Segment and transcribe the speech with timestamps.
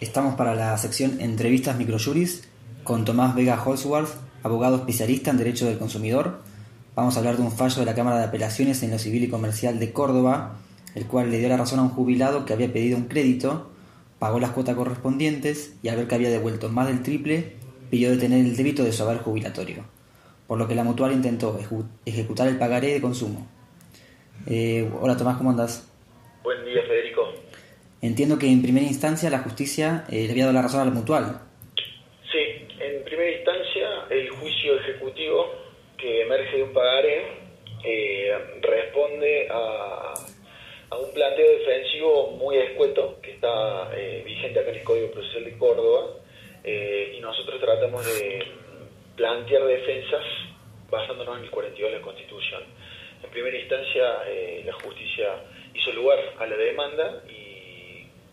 [0.00, 2.44] Estamos para la sección Entrevistas Microjuris
[2.84, 4.08] con Tomás Vega Holsworth,
[4.42, 6.40] abogado especialista en Derecho del Consumidor.
[6.96, 9.28] Vamos a hablar de un fallo de la Cámara de Apelaciones en lo Civil y
[9.28, 10.56] Comercial de Córdoba,
[10.94, 13.72] el cual le dio la razón a un jubilado que había pedido un crédito,
[14.18, 17.56] pagó las cuotas correspondientes y al ver que había devuelto más del triple,
[17.90, 19.84] pidió detener el débito de su haber jubilatorio,
[20.46, 21.60] por lo que la mutual intentó
[22.06, 23.46] ejecutar el pagaré de consumo.
[24.46, 25.89] Eh, hola Tomás, ¿cómo andas?
[28.02, 30.90] Entiendo que en primera instancia la justicia eh, le había dado la razón a la
[30.90, 31.38] mutual.
[32.32, 35.52] Sí, en primera instancia el juicio ejecutivo
[35.98, 37.26] que emerge de un pagaré
[37.84, 40.14] eh, responde a,
[40.98, 45.58] un planteo defensivo muy escueto que está eh, vigente acá en el Código Procesal de
[45.58, 46.16] Córdoba
[46.64, 48.44] y nosotros tratamos de
[49.16, 50.24] plantear defensas
[50.90, 52.62] basándonos en el 42 de la Constitución.
[53.22, 54.04] En primera instancia
[54.64, 55.36] la justicia
[55.74, 57.39] hizo lugar a la demanda y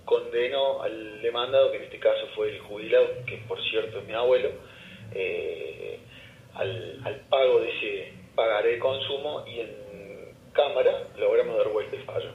[0.07, 4.13] condenó al demandado, que en este caso fue el jubilado, que por cierto es mi
[4.13, 4.51] abuelo,
[5.13, 5.99] eh,
[6.55, 9.87] al, pago de ese pagaré de consumo y en
[10.53, 12.29] Cámara logramos dar vuelta el fallo.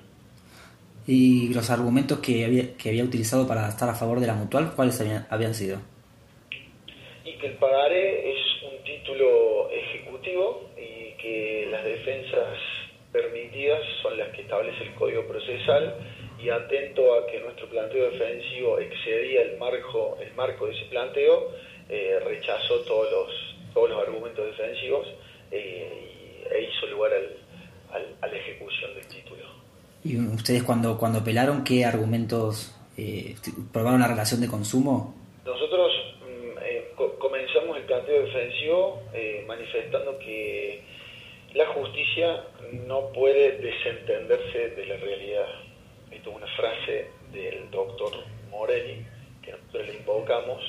[1.07, 4.73] ¿Y los argumentos que había, que había utilizado para estar a favor de la mutual,
[4.77, 5.79] cuáles habían, habían sido?
[7.25, 8.39] Y que el pagaré es
[8.71, 12.59] un título ejecutivo y que las defensas
[13.13, 15.95] permitidas son las que establece el Código Procesal
[16.43, 21.53] y atento a que nuestro planteo defensivo excedía el marco, el marco de ese planteo,
[21.89, 25.07] eh, rechazó todos los, todos los argumentos defensivos
[25.51, 27.13] eh, e hizo lugar
[27.93, 29.43] al, a la ejecución del título.
[30.03, 33.37] ¿Y ustedes cuando, cuando apelaron qué argumentos eh,
[33.73, 35.15] probaron la relación de consumo?
[35.45, 39.03] Nosotros mm, comenzamos el planteo defensivo
[39.47, 40.83] manifestando que
[41.55, 42.45] la justicia
[42.87, 45.47] no puede desentenderse de la realidad.
[46.11, 48.13] Esto es una frase del doctor
[48.51, 49.05] Morelli,
[49.43, 50.63] que nosotros le invocamos,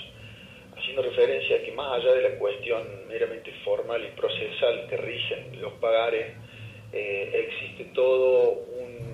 [0.76, 5.62] haciendo referencia a que más allá de la cuestión meramente formal y procesal que rigen
[5.62, 6.34] los pagares,
[6.92, 8.66] eh, existe todo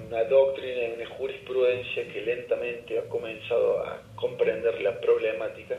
[0.08, 5.78] una doctrina y una jurisprudencia que lentamente ha comenzado a comprender la problemática,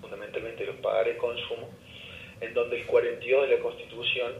[0.00, 1.70] fundamentalmente de los pagares consumo,
[2.40, 4.32] en donde el 42 de la Constitución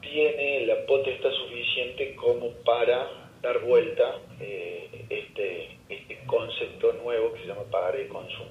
[0.00, 3.08] tiene la potestad suficiente como para
[3.42, 8.50] dar vuelta eh, este, este concepto nuevo que se llama pagar de consumo.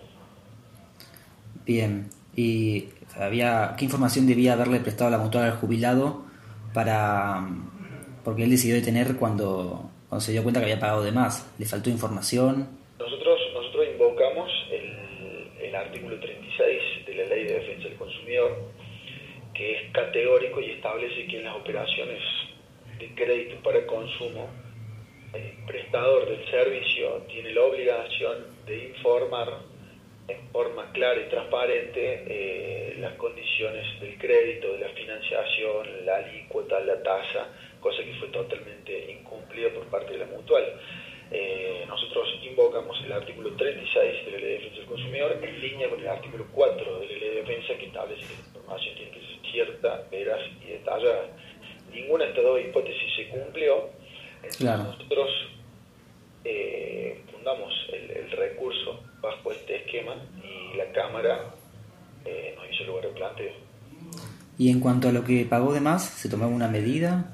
[1.65, 6.23] Bien, ¿y había qué información debía haberle prestado la mutual al jubilado
[6.73, 7.47] para
[8.23, 11.51] porque él decidió detener cuando, cuando se dio cuenta que había pagado de más?
[11.59, 12.67] ¿Le faltó información?
[12.97, 18.57] Nosotros, nosotros invocamos el, el artículo 36 de la Ley de Defensa del Consumidor,
[19.55, 22.21] que es categórico y establece que en las operaciones
[22.99, 24.49] de crédito para consumo
[25.33, 29.59] el prestador del servicio tiene la obligación de informar
[30.27, 36.79] en forma clara y transparente eh, las condiciones del crédito, de la financiación, la alícuota,
[36.79, 37.49] la tasa,
[37.79, 40.63] cosa que fue totalmente incumplida por parte de la mutual.
[41.31, 45.89] Eh, nosotros invocamos el artículo 36 de la Ley de Defensa del Consumidor en línea
[45.89, 49.11] con el artículo 4 de la Ley de Defensa que establece que la información tiene
[49.11, 49.24] que ser
[49.55, 51.27] cierta, veraz y detallada.
[51.91, 53.89] Ninguna de estas dos hipótesis se cumplió
[54.59, 55.29] nosotros
[56.43, 61.53] eh, fundamos el, recurso bajo este esquema y la Cámara
[62.25, 63.53] eh, nos hizo lugar de planteo.
[64.57, 67.33] ¿Y en cuanto a lo que pagó de más, se tomó alguna medida?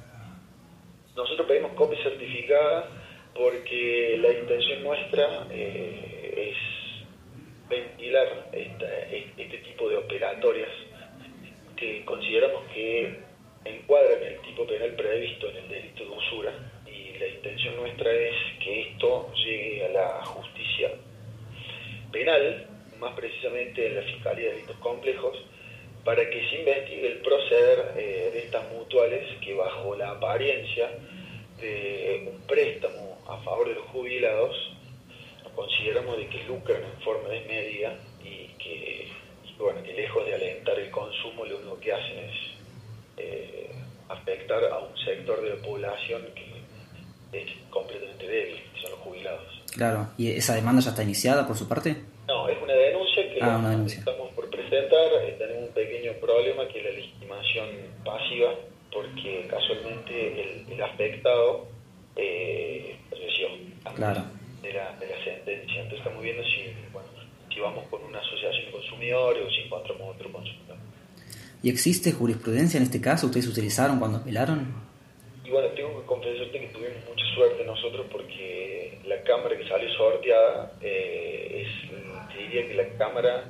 [1.16, 2.88] Nosotros pedimos copia certificada
[3.36, 10.70] porque la intención nuestra eh, es ventilar este tipo de operatorias
[12.06, 13.19] consideramos que
[13.66, 16.72] encuadran el tipo penal previsto en el delito de usura
[17.22, 20.91] la intención nuestra es que esto llegue a la justicia
[22.12, 22.68] penal,
[23.00, 25.38] más precisamente en la Fiscalía de Delitos Complejos,
[26.03, 30.90] para que se investigue el proceder eh, de estas mutuales que bajo la apariencia
[31.59, 34.56] de un préstamo a favor de los jubilados,
[35.53, 39.09] consideramos de que lucran en forma desmedida y que,
[39.59, 40.51] bueno, que lejos de alentar
[41.46, 42.35] lo único que hacen es
[43.17, 43.72] eh,
[44.09, 49.61] afectar a un sector de la población que es completamente débil, que son los jubilados.
[49.73, 51.96] Claro, ¿y esa demanda ya está iniciada por su parte?
[52.28, 55.09] No, es una denuncia que ah, estamos por presentar.
[55.38, 57.67] Tenemos un pequeño problema que es la legitimación
[58.03, 58.53] pasiva,
[58.91, 61.67] porque casualmente el, afectado
[62.16, 62.97] eh,
[63.96, 64.23] claro.
[64.61, 65.82] de, la, de la sentencia.
[65.82, 67.08] Entonces estamos viendo si, bueno,
[67.53, 70.78] si vamos con una asociación de consumidores o si encontramos otro consumidor.
[71.63, 73.28] ¿Y existe jurisprudencia en este caso?
[73.28, 74.73] ¿Ustedes utilizaron cuando apelaron?
[75.46, 80.73] Y bueno, tengo que confesarte que tuvimos suerte nosotros porque la cámara que sale sorteada
[80.81, 81.91] eh, es
[82.52, 83.46] diría que la Cámara,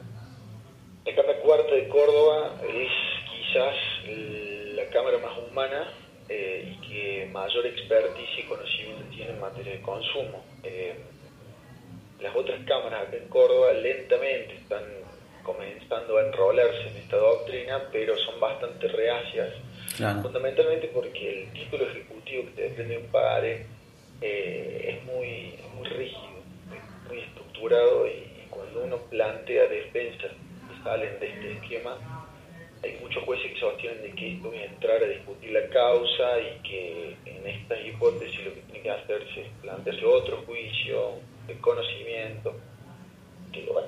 [1.05, 2.91] la Cámara Cuarta de Córdoba es
[3.31, 3.75] quizás
[4.75, 5.91] la Cámara más humana
[6.29, 10.43] eh, y que mayor expertise y conocimiento tiene en materia de consumo.
[10.63, 10.95] Eh,
[12.19, 14.83] las otras cámaras acá en Córdoba lentamente están
[15.43, 19.53] comenzando a enrolarse en esta doctrina, pero son bastante reacias,
[20.21, 23.65] fundamentalmente porque el título ejecutivo que te depende de un padre
[24.21, 26.41] eh, es muy, muy rígido,
[27.07, 31.97] muy estructurado y, cuando uno plantea defensas que salen de este esquema,
[32.83, 36.67] hay muchos jueces que sostienen de que esto es entrar a discutir la causa y
[36.67, 41.13] que en estas hipótesis lo que tiene que hacerse es plantearse otro juicio
[41.47, 42.55] de conocimiento,
[43.53, 43.87] que bueno,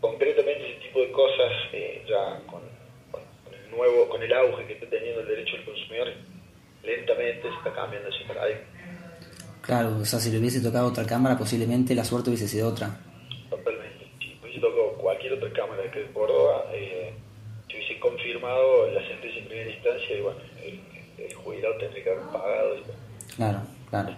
[0.00, 2.62] concretamente ese tipo de cosas eh, ya con,
[3.52, 6.08] el nuevo, con el auge que está teniendo el derecho del consumidor,
[6.84, 8.62] lentamente se está cambiando ese paradigma.
[9.62, 12.98] Claro, o sea, si le hubiese tocado otra cámara, posiblemente la suerte hubiese sido otra.
[13.50, 14.06] Totalmente.
[14.18, 17.12] Si hubiese tocado cualquier otra cámara que de Córdoba, eh,
[17.68, 20.80] se hubiese confirmado la sentencia en primera instancia y bueno, el,
[21.24, 22.76] el jubilado tendría que haber pagado.
[23.36, 23.58] Claro,
[23.90, 24.14] claro.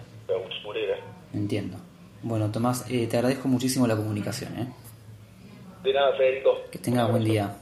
[1.33, 1.77] Entiendo.
[2.23, 4.57] Bueno, Tomás, eh, te agradezco muchísimo la comunicación.
[4.57, 4.67] ¿eh?
[5.83, 6.61] De nada, Federico.
[6.71, 7.55] Que tengas buen día.